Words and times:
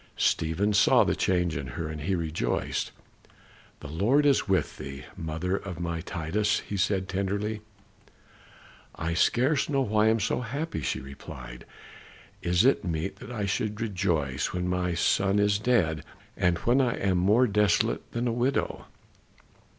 Stephen 0.17 0.73
saw 0.73 1.03
the 1.03 1.15
change 1.15 1.55
in 1.55 1.67
her 1.77 1.87
and 1.87 2.01
he 2.01 2.15
rejoiced. 2.15 2.91
"The 3.81 3.87
Lord 3.87 4.25
is 4.25 4.47
with 4.49 4.77
thee, 4.79 5.05
mother 5.15 5.55
of 5.55 5.79
my 5.79 6.01
Titus," 6.01 6.61
he 6.61 6.75
said, 6.75 7.07
tenderly. 7.07 7.61
"I 8.95 9.13
scarce 9.13 9.69
know 9.69 9.81
why 9.81 10.05
I 10.05 10.09
am 10.09 10.19
so 10.19 10.41
happy," 10.41 10.81
she 10.81 10.99
replied. 11.01 11.67
"Is 12.41 12.65
it 12.65 12.83
meet 12.83 13.17
that 13.17 13.29
I 13.31 13.45
should 13.45 13.79
rejoice 13.79 14.53
when 14.53 14.67
my 14.67 14.95
son 14.95 15.37
is 15.37 15.59
dead, 15.59 16.03
and 16.35 16.57
when 16.57 16.81
I 16.81 16.95
am 16.95 17.19
more 17.19 17.45
desolate 17.45 18.11
than 18.11 18.27
a 18.27 18.31
widow?" 18.33 18.87